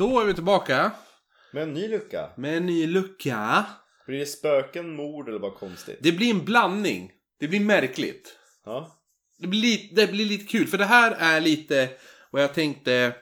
[0.00, 0.92] Då är vi tillbaka
[1.52, 2.30] Med en ny lucka.
[2.36, 3.66] med en ny lucka.
[4.06, 5.98] Blir det spöken, mord eller bara konstigt?
[6.00, 7.12] Det blir en blandning.
[7.40, 8.38] Det blir märkligt.
[8.64, 8.96] Ja.
[9.38, 11.88] Det blir, lite, det blir lite kul, för det här är lite
[12.30, 13.14] vad jag tänkte...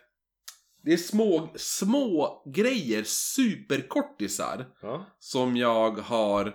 [0.84, 5.06] Det är små, små grejer, superkortisar, Ja.
[5.18, 6.54] som jag har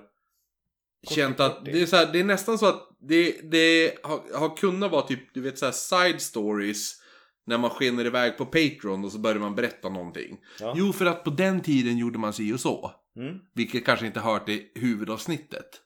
[1.09, 1.65] känt att...
[1.65, 5.07] Det är, så här, det är nästan så att det, det har, har kunnat vara
[5.07, 7.02] typ, du vet så här side stories
[7.45, 10.37] när man skenar iväg på Patreon och så börjar man berätta någonting.
[10.59, 10.73] Ja.
[10.77, 12.91] Jo, för att på den tiden gjorde man si och så.
[13.15, 13.39] Mm.
[13.53, 15.81] Vilket kanske inte hör till huvudavsnittet.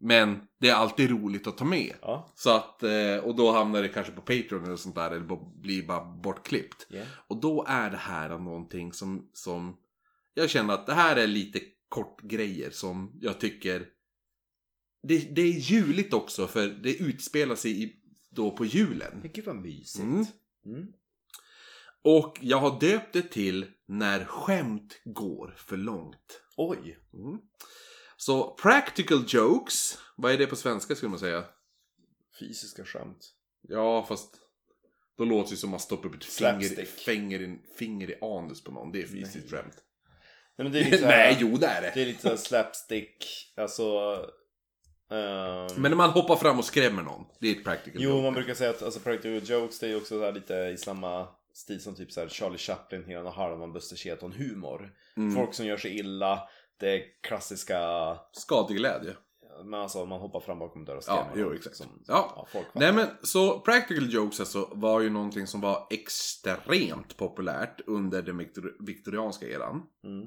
[0.00, 1.92] Men det är alltid roligt att ta med.
[2.02, 2.32] Ja.
[2.34, 5.86] Så att, eh, och då hamnar det kanske på Patreon eller sånt där, eller blir
[5.86, 6.86] bara bortklippt.
[6.90, 7.06] Yeah.
[7.28, 9.76] Och då är det här någonting som, som
[10.34, 13.86] jag känner att det här är lite kort grejer som jag tycker
[15.08, 17.92] det, det är juligt också för det utspelar sig i,
[18.36, 19.18] då på julen.
[19.22, 20.04] Men gud vad mysigt.
[20.04, 20.26] Mm.
[20.66, 20.86] Mm.
[22.04, 26.42] Och jag har döpt det till När skämt går för långt.
[26.56, 26.98] Oj.
[27.14, 27.38] Mm.
[28.16, 31.44] Så practical jokes, vad är det på svenska skulle man säga?
[32.40, 33.32] Fysiska skämt.
[33.68, 34.40] Ja, fast
[35.18, 38.64] då låter det som att man stoppar upp ett finger, finger, i, finger i anus
[38.64, 38.92] på någon.
[38.92, 39.60] Det är fysiskt Nej.
[39.60, 39.82] skämt.
[40.58, 41.92] Nej men det är lite så här, Nej, jo det är det.
[41.94, 43.24] Det är lite såhär slapstick.
[43.56, 43.84] Alltså.
[45.10, 48.22] Ehm, Men när man hoppar fram och skrämmer någon, det är ett practical Jo, joke.
[48.22, 51.82] man brukar säga att alltså, practical jokes det är också så lite i samma stil
[51.82, 54.92] som typ så här Charlie Chaplin, hela halvan Buster Keaton humor.
[55.16, 55.34] Mm.
[55.34, 56.48] Folk som gör sig illa,
[56.80, 57.80] det klassiska,
[58.32, 59.16] Skadeglädje.
[59.64, 61.76] men alltså man hoppar fram bakom dörr och Ja, skrämmer jo, någon, exakt.
[61.76, 62.46] Som, Ja.
[62.52, 68.22] folk Nej men så practical jokes alltså var ju någonting som var extremt populärt under
[68.22, 69.82] den viktor- viktorianska eran.
[70.04, 70.26] Mm.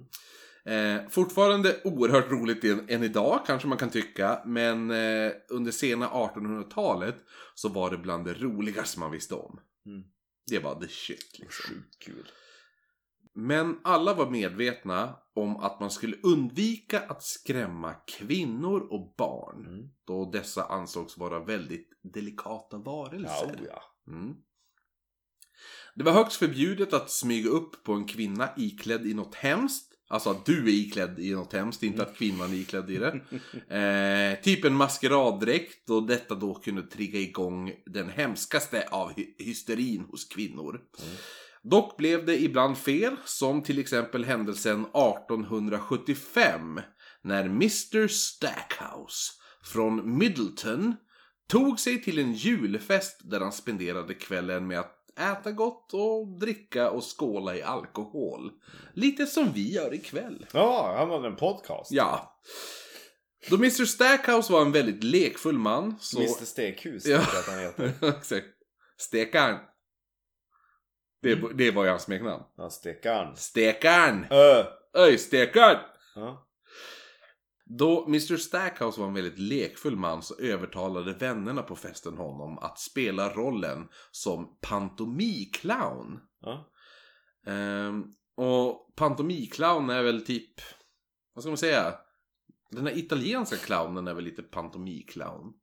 [0.70, 4.42] Eh, fortfarande oerhört roligt än, än idag kanske man kan tycka.
[4.46, 7.16] Men eh, under sena 1800-talet
[7.56, 9.60] så var det bland det roligaste man visste om.
[9.86, 10.04] Mm.
[10.48, 11.76] Det var the shit liksom.
[11.76, 12.32] Sjukt kul.
[13.34, 19.66] Men alla var medvetna om att man skulle undvika att skrämma kvinnor och barn.
[19.66, 19.90] Mm.
[20.06, 23.46] Då dessa ansågs vara väldigt delikata varelser.
[23.46, 23.82] oh, ja.
[24.08, 24.36] Mm.
[25.96, 29.89] Det var högst förbjudet att smyga upp på en kvinna iklädd i något hemskt.
[30.12, 33.20] Alltså att du är iklädd i något hemskt, inte att kvinnan är iklädd i det.
[33.76, 40.06] Eh, typ en maskeraddräkt och detta då kunde trigga igång den hemskaste av hy- hysterin
[40.10, 40.82] hos kvinnor.
[41.64, 46.82] Dock blev det ibland fel, som till exempel händelsen 1875
[47.24, 49.32] när Mr Stackhouse
[49.64, 50.96] från Middleton
[51.50, 56.90] tog sig till en julfest där han spenderade kvällen med att äta gott och dricka
[56.90, 58.52] och skåla i alkohol.
[58.94, 60.46] Lite som vi gör ikväll.
[60.54, 61.92] Ja, han hade en podcast.
[61.92, 62.40] Ja.
[63.50, 66.20] Då Mr Stackhouse var en väldigt lekfull man så...
[66.20, 67.22] Mr Stekhus, Ja.
[67.26, 68.10] tror jag att han heter.
[68.18, 68.46] Exakt.
[68.98, 69.58] Stekaren.
[71.22, 72.44] Det, det var ju hans smeknamn.
[72.58, 73.36] Ja, Stekaren.
[73.36, 74.26] Stekaren!
[74.30, 74.64] Ö!
[74.94, 75.78] Öj, stekaren!
[76.16, 76.49] Ja.
[77.78, 82.80] Då Mr Stackhouse var en väldigt lekfull man så övertalade vännerna på festen honom att
[82.80, 86.20] spela rollen som pantomiclown.
[86.40, 86.72] Ja.
[87.46, 88.04] Ehm,
[88.36, 90.54] och pantomiclown är väl typ,
[91.34, 91.94] vad ska man säga?
[92.72, 95.54] Den här italienska clownen är väl lite pantomiclown?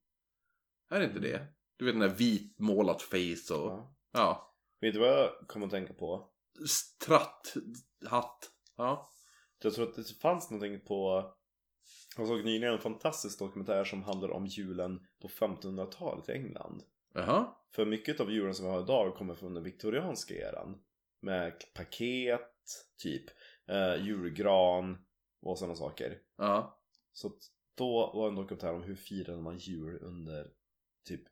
[0.90, 1.46] Är det inte det?
[1.76, 3.96] Du vet den där vitmålat face och, ja.
[4.12, 4.54] ja.
[4.80, 6.30] Vet du vad jag kommer att tänka på?
[6.68, 7.54] Stratt,
[8.06, 8.50] hatt.
[8.76, 9.12] Ja.
[9.62, 11.32] Jag tror att det fanns någonting på
[12.16, 16.82] Jag såg nyligen en fantastisk dokumentär som handlar om julen på 1500-talet i England
[17.14, 17.46] Jaha.
[17.70, 20.78] För mycket av julen som vi har idag kommer från den viktorianska eran
[21.20, 22.50] Med paket,
[22.98, 23.24] typ
[23.68, 24.98] eh, julgran
[25.42, 26.80] och sådana saker Ja.
[27.12, 27.30] Så
[27.74, 30.50] då var en dokumentär om hur firade man jul under
[31.08, 31.22] typ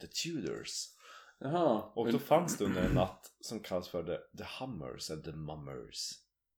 [0.00, 0.98] The Tudors
[1.38, 1.92] Jaha.
[1.94, 5.32] Och då fanns det under en natt som kallas för The, the Hummers eller The
[5.32, 6.10] Mummers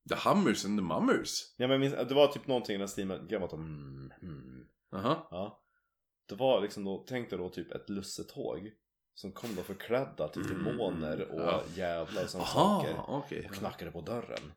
[0.09, 1.55] The Hummers and the Mummers.
[1.57, 4.67] Ja men jag minns, det var typ någonting i den stilen, att de mm, mm,
[4.91, 5.27] Jaha.
[5.31, 5.63] Ja
[6.29, 8.71] Det var liksom då, tänk dig då typ ett lussetåg
[9.15, 11.63] Som kom då förklädda till demoner och Mm, ja.
[11.75, 13.47] jävlar och sådana saker okej.
[13.47, 14.53] Och knackade på dörren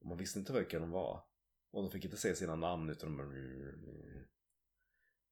[0.00, 1.24] Och man visste inte vilka de var
[1.72, 3.28] Och de fick inte säga sina namn utan de bara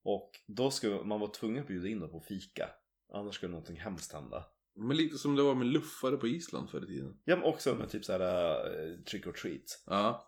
[0.03, 2.71] Och då skulle man vara tvungen att bjuda in dem på fika
[3.13, 4.45] Annars skulle någonting hemskt hända
[4.75, 7.17] Men lite som det var med luffare på Island förr i tiden.
[7.25, 9.83] Ja men också med typ såhär uh, trick or treat.
[9.87, 10.27] Ja.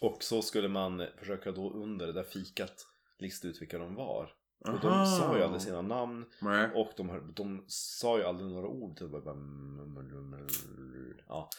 [0.00, 2.86] Och så skulle man försöka då under det där fikat
[3.18, 4.32] lista ut vilka de var.
[4.58, 6.24] Och de sa ju aldrig sina namn.
[6.42, 6.70] Nej.
[6.74, 8.98] Och de, de sa ju aldrig några ord.
[8.98, 9.36] Det var bara
[11.26, 11.50] Ja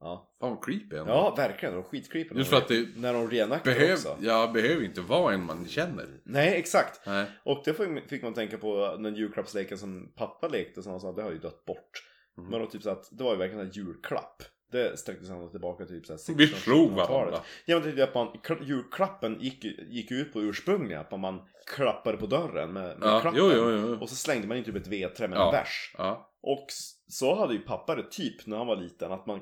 [0.00, 1.12] Ja, Fan vad creepy ändå.
[1.12, 4.50] ja verkligen, de var skitcreepy Just för att det När de reenactade behöv, också ja,
[4.54, 6.20] behöver inte vara en man känner.
[6.24, 7.26] Nej exakt Nej.
[7.44, 7.74] Och det
[8.08, 11.38] fick- man tänka på den julklappsleken som pappa lekte som han sa, det har ju
[11.38, 12.06] dött bort
[12.38, 12.50] Mm.
[12.50, 14.42] Men då typ så att det var ju verkligen en julklapp
[14.72, 16.62] Det sträckte sig ända tillbaka till typ så här Vi 1600-talet.
[16.62, 17.40] slog varandra.
[17.66, 21.20] Ja men det är typ att man, kl- julklappen gick, gick ut på ursprungliga, att
[21.20, 23.40] man klappade på dörren med, med Ja, klappen.
[23.40, 23.98] jo, jo, jo.
[24.00, 25.46] Och så slängde man in typ ett vedträ med Ja.
[25.46, 25.94] en vers.
[25.98, 26.30] Ja.
[26.42, 26.66] Och
[27.08, 29.40] så hade ju pappa det typ när han var liten, att man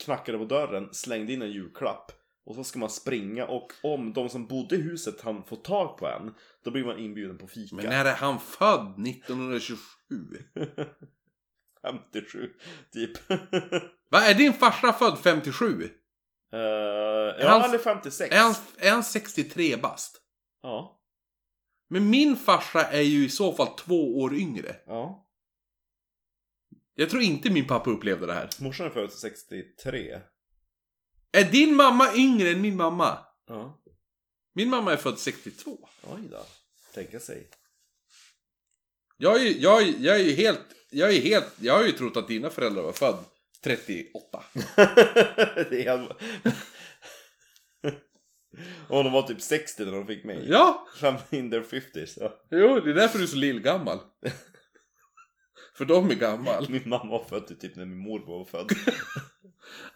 [0.00, 2.12] knackade på dörren, slängde in en julklapp.
[2.46, 5.98] Och så ska man springa och om de som bodde i huset han få tag
[5.98, 7.76] på en, då blir man inbjuden på fika.
[7.76, 9.06] Men när är han född?
[9.06, 10.36] 1927?
[11.82, 12.52] 57,
[12.92, 13.10] typ.
[14.10, 15.84] Va, är din farsa född 57?
[16.52, 18.34] Eh, ja, han- han är 56.
[18.34, 20.22] Är han, är han 63 bast?
[20.62, 21.00] Ja.
[21.90, 24.76] Men min farsa är ju i så fall två år yngre.
[24.86, 25.26] Ja.
[27.00, 28.48] Jag tror inte min pappa upplevde det här.
[28.58, 30.20] Morsan är född 63.
[31.32, 33.18] Är din mamma yngre än min mamma?
[33.46, 33.82] Ja.
[34.54, 35.88] Min mamma är född 62.
[36.02, 36.44] Oj då.
[36.94, 37.48] Tänka sig.
[39.16, 40.60] Jag är, ju- jag, är- jag är ju helt...
[40.90, 41.52] Jag är helt...
[41.60, 43.24] Jag har ju trott att dina föräldrar var född
[43.64, 44.44] 38.
[45.70, 45.98] det är
[48.88, 50.46] Och de var typ 60 när de fick mig.
[50.48, 50.88] Ja!
[50.96, 52.12] Fram in their 50s.
[52.16, 52.40] Ja.
[52.50, 53.98] Jo, det är därför du är så lillgammal.
[55.80, 56.66] För de är gammal.
[56.70, 58.70] Min mamma var född typ när min morbror var född.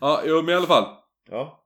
[0.01, 0.97] Ja, jo, men i alla fall.
[1.31, 1.65] Ja.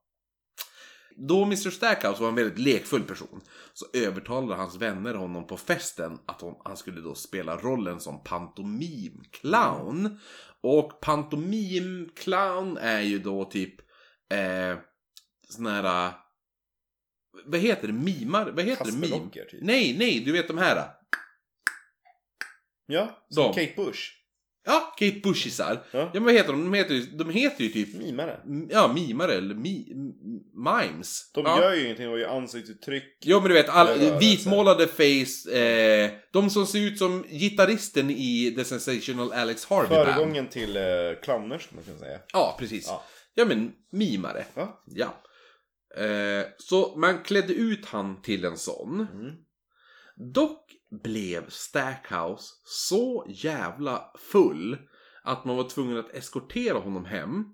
[1.16, 3.40] Då Mr Stackhouse var en väldigt lekfull person
[3.72, 8.24] så övertalade hans vänner honom på festen att hon, han skulle då spela rollen som
[8.24, 10.18] pantomimclown.
[10.60, 13.74] Och pantomimclown är ju då typ
[14.32, 14.78] eh,
[15.48, 16.12] sån här...
[17.46, 17.94] Vad heter det?
[17.94, 18.50] Mimar?
[18.50, 18.92] Vad heter det?
[18.92, 19.00] Mim?
[19.00, 19.60] Kasperlocker typ.
[19.62, 20.97] Nej, nej, du vet de här.
[22.88, 23.66] Ja, som De.
[23.66, 24.00] Kate Bush.
[24.66, 25.84] Ja, Kate Bushisar.
[25.90, 25.98] Ja.
[25.98, 26.64] Ja, men vad heter de?
[26.64, 27.94] De heter, ju- de heter ju typ...
[27.94, 28.40] Mimare.
[28.70, 29.92] Ja, mimare eller mi,
[30.54, 31.30] mimes.
[31.34, 31.62] De ja.
[31.62, 33.18] gör ju ingenting och gör ansiktsuttryck.
[33.24, 38.54] Jo men du vet, all, vitmålade face, eh, de som ser ut som gitarristen i
[38.56, 40.08] The Sensational Alex Harvey Band.
[40.08, 40.82] Föregången till eh,
[41.22, 42.18] clowner skulle man kunna säga.
[42.32, 42.86] Ja, precis.
[42.86, 43.04] Ja.
[43.34, 43.44] Ja.
[43.44, 44.44] men mimare.
[44.54, 44.82] Ja.
[44.86, 45.22] Ja.
[46.04, 49.06] Eh, så man klädde ut han till en sån.
[49.12, 49.34] Mm.
[50.34, 54.78] Dock blev Stackhouse så jävla full
[55.22, 57.44] att man var tvungen att eskortera honom hem.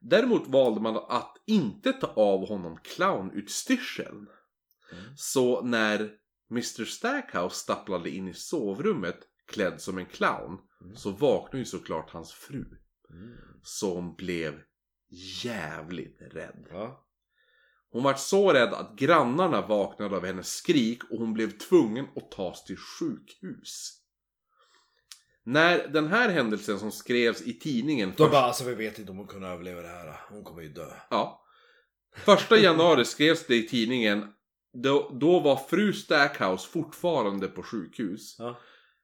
[0.00, 4.26] Däremot valde man att inte ta av honom clownutstyrseln.
[4.92, 5.04] Mm.
[5.16, 6.10] Så när
[6.50, 10.96] Mr Stackhouse stapplade in i sovrummet klädd som en clown Mm.
[10.96, 12.64] så vaknade ju såklart hans fru.
[13.10, 13.38] Mm.
[13.62, 14.62] Som blev
[15.44, 16.66] jävligt rädd.
[16.70, 17.01] Ja.
[17.92, 22.30] Hon var så rädd att grannarna vaknade av hennes skrik och hon blev tvungen att
[22.30, 23.98] tas till sjukhus.
[25.44, 29.18] När den här händelsen som skrevs i tidningen först- bara, alltså vi vet inte om
[29.18, 30.20] hon kunde överleva det här.
[30.28, 30.88] Hon kommer ju dö.
[31.10, 31.42] Ja.
[32.16, 34.32] Första januari skrevs det i tidningen.
[34.82, 38.36] Då, då var fru Stackhouse fortfarande på sjukhus.
[38.38, 38.58] Ja.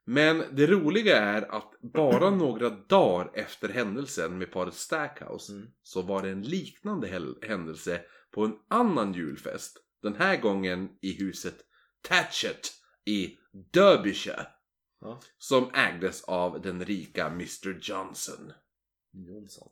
[0.06, 5.66] Men det roliga är att bara några dagar efter händelsen med paret Stackhouse Mm.
[5.82, 8.00] så var det en liknande händelse
[8.38, 9.76] på en annan julfest.
[10.02, 11.54] Den här gången i huset
[12.02, 12.72] Tatchet
[13.04, 13.36] i
[13.72, 14.46] Derbyshire.
[15.00, 15.20] Ja.
[15.38, 18.52] Som ägdes av den rika Mr Johnson.
[19.12, 19.68] Jonsson.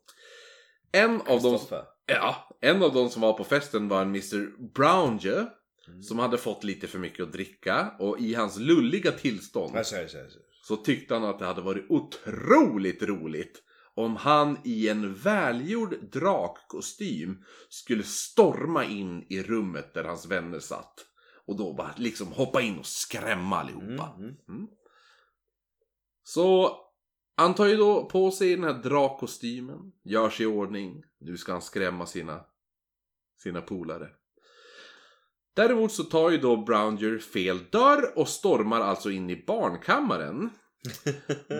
[0.93, 1.59] En av de.
[2.07, 5.49] Ja, en av de som var på festen var en Mr Brownger.
[5.89, 6.03] Mm.
[6.03, 7.95] Som hade fått lite för mycket att dricka.
[7.99, 10.47] Och i hans lulliga tillstånd Jag säger, säger, säger.
[10.63, 13.63] så tyckte han att det hade varit otroligt roligt.
[13.97, 21.07] Om han i en välgjord drakkostym skulle storma in i rummet där hans vänner satt.
[21.47, 24.15] Och då bara liksom hoppa in och skrämma allihopa.
[24.19, 24.67] Mm, mm.
[26.25, 26.77] Så
[27.37, 31.03] han tar ju då på sig den här drakkostymen, gör sig i ordning.
[31.21, 32.45] Nu ska han skrämma sina,
[33.43, 34.09] sina polare.
[35.55, 40.51] Däremot så tar ju då Brownger fel dörr och stormar alltså in i barnkammaren.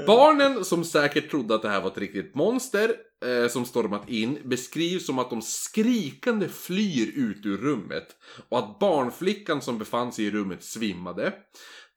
[0.07, 2.95] Barnen som säkert trodde att det här var ett riktigt monster
[3.25, 8.07] eh, som stormat in beskrivs som att de skrikande flyr ut ur rummet
[8.49, 11.33] och att barnflickan som befann sig i rummet svimmade.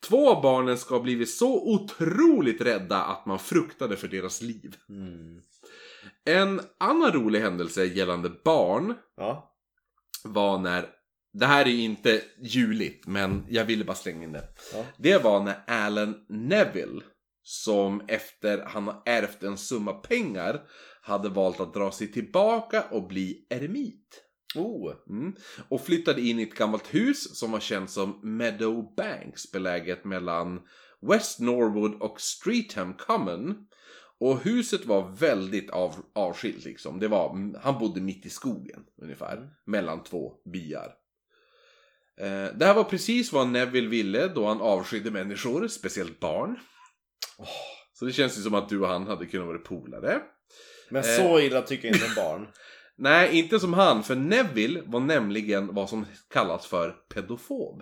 [0.08, 4.76] Två av barnen ska ha blivit så otroligt rädda att man fruktade för deras liv.
[4.90, 5.42] Mm.
[6.26, 9.56] En annan rolig händelse gällande barn Ja.
[10.24, 10.86] var när,
[11.34, 14.48] det här är ju inte juligt men jag ville bara slänga in det.
[14.74, 14.86] Ja.
[14.98, 17.02] Det var när Alan Neville,
[17.44, 20.62] som efter han har ärvt en summa pengar,
[21.02, 24.24] hade valt att dra sig tillbaka och bli eremit.
[24.56, 24.94] Oh.
[25.10, 25.36] Mm.
[25.70, 30.62] Och flyttade in i ett gammalt hus som var känt som Meadow Banks, beläget mellan
[31.02, 33.68] West Norwood och Streatham Common.
[34.20, 37.00] Och huset var väldigt av, avskilt liksom.
[37.00, 39.38] Det var, han bodde mitt i skogen ungefär.
[39.38, 39.50] Mm.
[39.66, 40.99] Mellan två byar.
[42.20, 46.60] Eh, det här var precis vad Neville ville då han avskydde människor, speciellt barn.
[47.94, 50.22] Så det känns ju som att du och han hade kunnat vara polare.
[50.90, 51.18] Men Eh.
[51.18, 52.48] så illa tycker jag inte om barn.
[52.98, 57.82] Nej, inte som han, för Neville var nämligen vad som kallas för pedofob.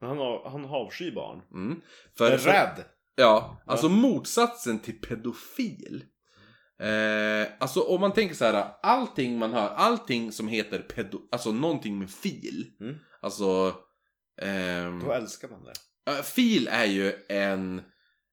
[0.00, 1.42] Han, har, han avskyr barn.
[1.54, 1.80] Mm.
[2.20, 2.84] Är För, rädd.
[3.16, 6.04] Ja, alltså motsatsen till pedofil.
[6.82, 11.52] Eh, alltså om man tänker så här, allting man hör, allting som heter pedo, alltså
[11.52, 12.66] någonting med fil.
[12.80, 12.94] Mm.
[13.22, 13.74] Alltså,
[14.42, 16.22] ehm, Då älskar man det.
[16.22, 17.82] fil är ju en,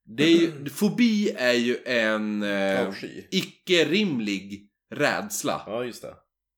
[0.05, 2.93] det är ju, fobi är ju en eh,
[3.31, 5.63] icke-rimlig rädsla.
[5.67, 6.15] Ja, just det.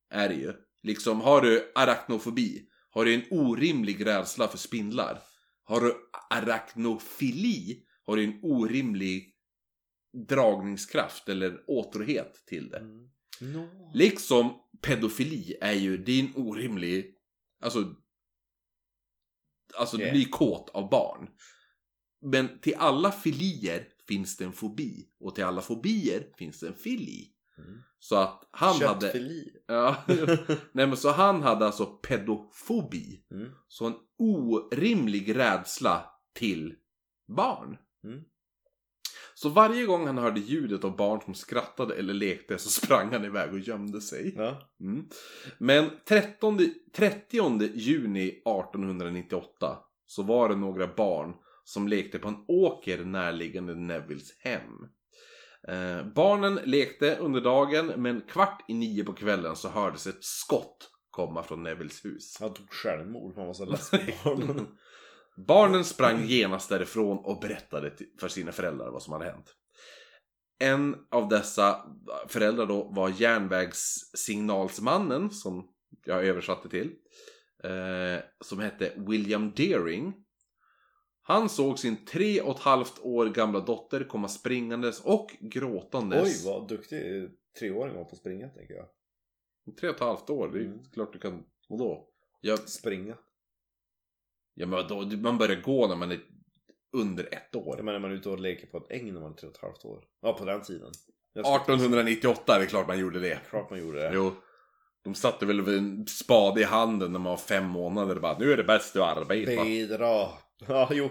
[0.10, 0.54] Är det ju.
[0.84, 5.22] Liksom, har du arachnofobi, har du en orimlig rädsla för spindlar.
[5.64, 5.96] Har du
[6.30, 9.36] arachnofili, har du en orimlig
[10.28, 12.78] dragningskraft eller åtråhet till det.
[12.78, 13.10] Mm.
[13.42, 13.92] No.
[13.94, 17.16] Liksom pedofili är ju, det är en orimlig,
[17.64, 17.96] alltså,
[19.78, 21.30] alltså du blir kåt av barn.
[22.22, 25.08] Men till alla filier finns det en fobi.
[25.20, 27.28] Och till alla fobier finns det en fili.
[27.58, 27.82] Mm.
[28.00, 29.01] Så att han hade...
[29.01, 29.51] Köttfili.
[29.68, 29.96] Ja,
[30.72, 33.25] nej men så han hade alltså pedofobi.
[33.32, 33.51] Mm.
[33.68, 36.75] Så en orimlig rädsla till
[37.28, 37.78] barn.
[38.04, 38.24] Mm.
[39.41, 43.25] Så varje gång han hörde ljudet av barn som skrattade eller lekte så sprang han
[43.25, 44.33] iväg och gömde sig.
[44.38, 44.69] Ja.
[44.79, 45.05] Mm.
[45.57, 46.60] Men 13,
[46.95, 51.33] 30 juni 1898 så var det några barn
[51.63, 54.74] som lekte på en åker närliggande Nevilles hem.
[55.67, 60.89] Eh, barnen lekte under dagen men kvart i nio på kvällen så hördes ett skott
[61.10, 62.38] komma från Nevilles hus.
[62.39, 64.67] Han tog självmord han var så less på barnen.
[65.38, 69.56] Barnen sprang genast därifrån och berättade för sina föräldrar vad som hade hänt.
[70.60, 71.86] En av dessa
[72.28, 75.68] föräldrar då var järnvägssignalsmannen, som
[76.06, 76.96] jag översatte till.
[77.64, 80.14] Eh, som hette William Deering.
[81.22, 86.46] Han såg sin tre och ett halvt år gamla dotter komma springandes och gråtandes.
[86.46, 88.86] Oj, vad duktig treåring var på att springa, tänker jag.
[89.80, 90.84] Tre och ett halvt år, det är Mm.
[90.94, 91.44] klart du kan...
[91.70, 92.08] Vadå?
[92.42, 93.18] Jag, Springa.
[94.53, 96.20] Ja, men då, man börjar gå när man är
[96.93, 97.75] under ett år.
[97.77, 99.55] Jag menar, man är ute och leker på ett äng när man är tre och
[99.55, 100.03] ett halvt år.
[100.22, 100.91] Ja, på den tiden.
[101.34, 103.39] Jag ska- 1898 är det klart man gjorde det.
[103.50, 104.12] Klart man gjorde det.
[104.13, 104.31] Jo.
[105.03, 108.51] De satte väl en spade i handen när man var fem månader och bara nu
[108.53, 109.63] är det bäst att arbeta.
[109.63, 110.27] Bidra.
[110.67, 111.10] Ja, jo.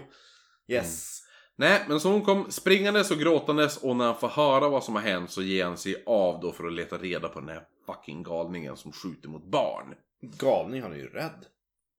[0.67, 1.21] Yes.
[1.55, 4.95] Nej, men så hon kom springandes och gråtandes och när han får höra vad som
[4.95, 7.63] har hänt så ger han sig av då för att leta reda på den här
[7.85, 9.95] fucking galningen som skjuter mot barn.
[10.21, 11.45] Galning, han är ju rädd.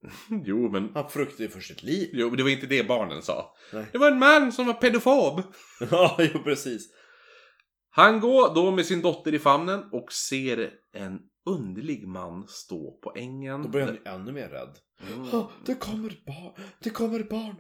[0.44, 0.90] Jo, men...
[0.94, 2.10] Han fruktar ju för sitt liv.
[2.12, 3.54] Jo, men det var inte det barnen sa.
[3.72, 3.86] Nej.
[3.92, 5.42] Det var en man som var pedofob.
[5.90, 6.88] Ja, jo precis.
[7.90, 13.12] Han går då med sin dotter i famnen och ser en underlig man stå på
[13.16, 13.62] ängen.
[13.62, 14.78] Då blir han ännu mer rädd.
[15.14, 15.44] Mm.
[15.66, 16.52] Det kommer ett barn.
[16.82, 17.56] Det kommer ett barn.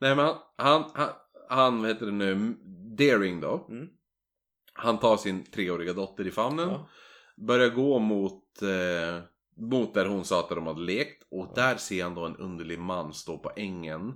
[0.00, 1.08] Nej men han, han, han,
[1.48, 2.54] han vad heter det nu,
[2.98, 3.66] Daring då.
[3.70, 3.88] Mm.
[4.72, 6.68] Han tar sin treåriga dotter i famnen.
[6.68, 6.88] Ja.
[7.46, 9.22] Börjar gå mot, eh,
[9.58, 11.22] mot där hon sa att de hade lekt.
[11.30, 14.14] Och där ser han då en underlig man stå på ängen.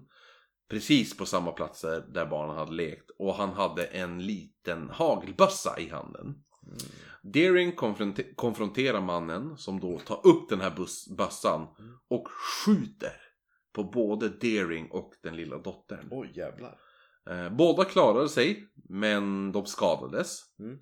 [0.70, 3.10] Precis på samma platser där barnen hade lekt.
[3.18, 6.26] Och han hade en liten hagelbössa i handen.
[6.26, 6.78] Mm.
[7.22, 10.72] Deering konfronte- konfronterar mannen som då tar upp den här
[11.16, 11.94] bössan Mm.
[12.08, 13.16] och skjuter
[13.72, 16.08] på både Deering och den lilla dottern.
[16.10, 16.78] Oj, jävlar.
[17.30, 20.40] Eh, båda klarade sig, men de skadades.
[20.58, 20.78] Mm.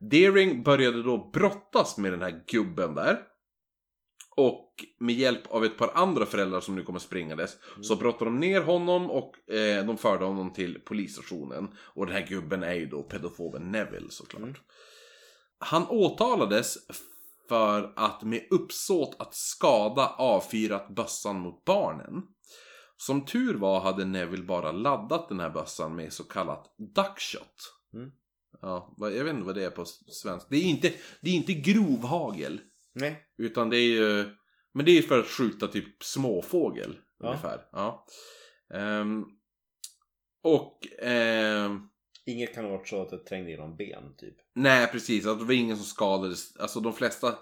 [0.00, 3.22] Deering började då brottas med den här gubben där.
[4.38, 7.84] Och med hjälp av ett par andra föräldrar som nu kommer springandes Mm.
[7.84, 11.68] så brottade de ner honom och eh, de förde honom till polisstationen.
[11.78, 14.42] Och den här gubben är ju då pedofoben Neville såklart.
[14.42, 14.54] Mm.
[15.58, 16.76] Han åtalades
[17.48, 22.22] för att med uppsåt att skada avfyrat bössan mot barnen.
[22.96, 27.74] Som tur var hade Neville bara laddat den här bössan med så kallat duckshot.
[27.94, 28.10] Mm.
[28.60, 30.46] Ja, jag vet inte vad det är på svenska.
[30.50, 32.60] Det är inte, det är inte grovhagel.
[33.00, 33.16] Nej.
[33.38, 34.24] Utan det är ju...
[34.74, 36.96] Men det är för att skjuta typ småfågel.
[37.20, 37.26] Ja.
[37.28, 37.60] Ungefär.
[37.72, 38.06] Ja.
[38.74, 39.24] Ehm,
[40.42, 40.78] och...
[41.02, 41.80] ehm,
[42.26, 44.34] Inget kan ha varit så att det trängde genom ben, typ.
[44.54, 45.26] nej, precis.
[45.26, 46.56] Att det var ingen som skadades.
[46.56, 47.34] Alltså de flesta...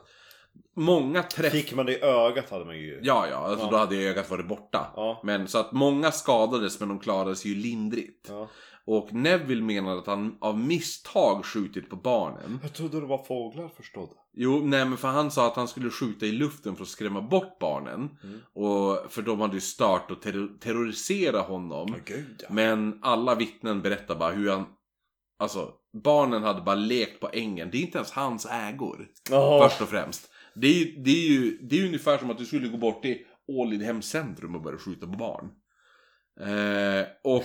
[0.77, 1.53] Många träff...
[1.53, 3.01] Fick man det i ögat hade man ju...
[3.03, 3.37] Ja, ja.
[3.37, 3.71] Alltså Ja.
[3.71, 4.93] då hade ju ögat varit borta.
[4.97, 5.21] Ja.
[5.25, 8.27] Men så att många skadades men de klarade sig ju lindrigt.
[8.29, 8.49] ja.
[8.89, 12.59] Och Neville menade att han av misstag skjutit på barnen.
[12.63, 14.09] Jag trodde det var fåglar förstådd.
[14.38, 17.23] Jo, nej men för han sa att han skulle skjuta i luften för att skrämma
[17.23, 18.19] bort barnen.
[18.23, 18.40] Mm.
[18.52, 21.88] Och för de hade ju start att terror- terrorisera honom.
[21.88, 22.49] Ja, gud ja.
[22.50, 24.66] Men alla vittnen berättar bara hur han...
[25.38, 27.69] Alltså, barnen hade bara lekt på ängen.
[27.73, 29.09] Det är inte ens hans ägor.
[29.31, 29.69] Ja.
[29.69, 30.31] Först och främst.
[30.55, 33.19] Det är det är ju det är ungefär som att du skulle gå bort till
[33.49, 35.50] Ålidhem centrum och börja skjuta på barn.
[36.40, 37.45] Eh, och Och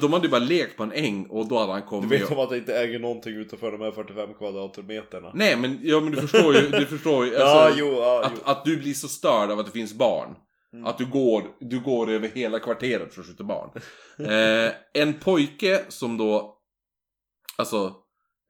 [0.00, 2.30] De hade ju bara lekt på en äng och då hade han Du kommit vet
[2.30, 2.38] och...
[2.38, 5.30] om att jag inte äger någonting utanför de här 45 kvadratmeterna?
[5.34, 7.32] Nej men, ja, men du förstår ju, du förstår ju.
[7.38, 8.40] ja, Alltså, jo, ja, jo.
[8.44, 10.34] att, att du blir så störd av att det finns barn.
[10.72, 10.86] Mm.
[10.86, 13.70] Att du går, du går över hela kvarteret för att skjuta barn.
[14.18, 14.72] Eh,
[15.02, 16.58] en pojke som då,
[17.56, 17.94] alltså,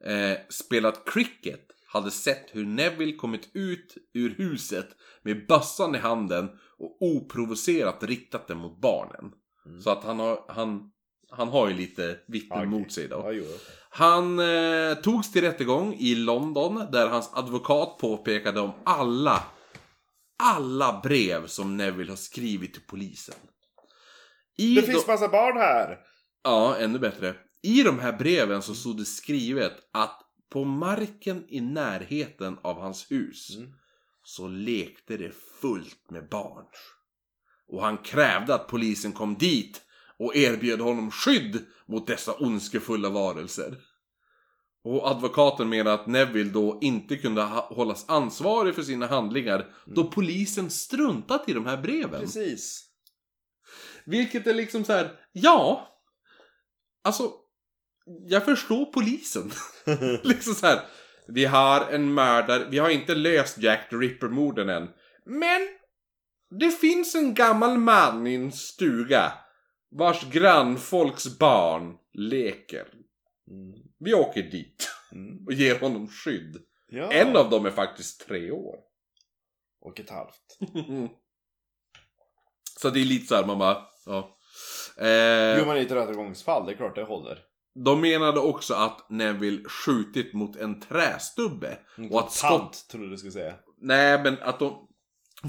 [0.05, 4.87] eh, spelat cricket hade sett hur Neville kommit ut ur huset
[5.21, 6.49] med bössan i handen
[6.79, 9.31] och oprovocerat riktat den mot barnen.
[9.65, 9.81] Mm.
[9.81, 10.91] Så att han har, han,
[11.37, 12.69] han har ju lite vittnen Okej.
[12.79, 13.33] mot sig då.
[13.33, 13.43] Ja.
[13.89, 19.43] Han eh, togs till rättegång i London där hans advokat påpekade om alla,
[20.43, 23.35] alla brev som Neville har skrivit till polisen.
[24.57, 25.97] I Det de- finns massa barn här!
[26.43, 27.35] Ja, ännu bättre.
[27.61, 30.19] I de här breven så stod det skrivet att
[30.51, 33.71] på marken i närheten av hans hus Mm.
[34.23, 36.65] så lekte det fullt med barn.
[37.67, 39.81] Och han krävde att polisen kom dit
[40.23, 43.77] och erbjöd honom skydd mot dessa ondskefulla varelser.
[44.83, 50.69] Och advokaten menar att Neville då inte kunde hållas ansvarig för sina handlingar då polisen
[50.69, 52.21] struntat i de här breven.
[52.21, 52.85] Precis.
[54.05, 55.89] Vilket är liksom så här, ja.
[57.03, 57.31] Alltså,
[58.27, 59.51] jag förstår polisen.
[60.23, 60.81] liksom så här,
[61.27, 64.89] vi har en mördare, vi har inte löst Jack the Ripper-morden än.
[65.25, 65.61] Men,
[66.59, 69.33] det finns en gammal man i en stuga
[69.97, 72.87] vars grannfolks barn leker.
[73.49, 73.73] Mm.
[73.99, 75.45] Vi åker dit Mm.
[75.45, 76.57] och ger honom skydd.
[76.87, 77.11] Ja.
[77.11, 78.75] En av dem är faktiskt tre år.
[79.81, 80.57] Och ett halvt.
[82.79, 84.37] Så det är lite så här, man bara, ja.
[84.97, 87.39] Eh, Jo men i ett rättegångsfall, det är klart det håller.
[87.85, 91.77] De menade också att Neville skjutit mot en trästubbe.
[92.11, 92.49] Och att skott...
[92.59, 93.55] Tant, trodde du skulle säga.
[93.77, 94.87] Nej, men att de...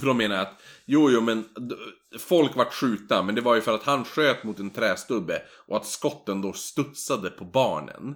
[0.00, 1.44] För de menar att, jo, jo, men
[2.18, 5.76] folk vart skjutna, men det var ju för att han sköt mot en trästubbe och
[5.76, 8.08] att skotten då studsade på barnen.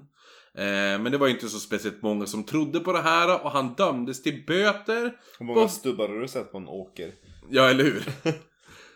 [0.55, 3.51] Eh, men det var ju inte så speciellt många som trodde på det här och
[3.51, 5.17] han dömdes till böter.
[5.39, 7.13] Hur många Vad- stubbar har du sett på en åker?
[7.51, 8.05] Ja, eller hur?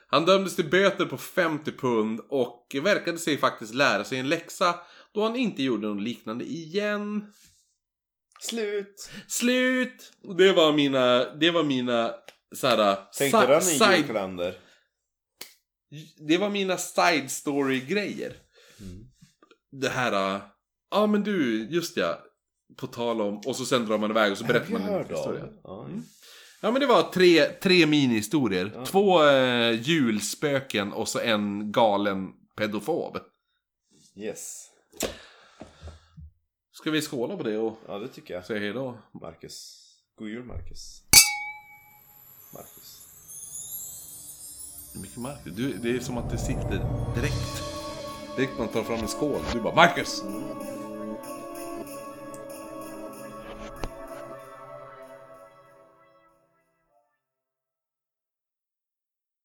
[0.06, 4.74] Han dömdes till böter på 50 pund och verkade sig faktiskt lära sig en läxa
[5.14, 7.32] då han inte gjorde något liknande igen.
[8.40, 9.10] Slut!
[9.28, 10.12] Slut!
[10.24, 12.14] Och Det var mina, det var mina
[12.54, 12.94] såhär...
[13.18, 14.58] Tänkte si- den i side, julkalender?
[16.28, 18.36] det var mina side story-grejer.
[18.80, 19.04] Mm.
[19.70, 20.34] Det här...
[20.34, 20.40] äh,
[20.90, 22.18] Ja men du, just ja.
[22.76, 23.36] På tal om...
[23.46, 25.48] Och så sen drar man iväg och så berättar man en historia.
[25.64, 25.88] Ja.
[26.60, 28.72] Ja men det var tre, tre mini-historier.
[28.74, 28.84] Ja.
[28.86, 33.18] Två eh, julspöken och så en galen pedofob.
[34.16, 34.68] Yes.
[36.72, 38.46] Ska vi skåla på det och Ja det tycker jag.
[38.46, 38.98] säga hejdå?
[39.22, 39.78] Marcus.
[40.18, 40.44] God jul.
[40.44, 41.01] Marcus.
[44.92, 45.52] Mycket Marcus.
[45.56, 47.62] Du, det är som att det sitter direkt.
[48.36, 49.40] Direkt man tar fram en skål.
[49.52, 50.22] Du bara Marcus!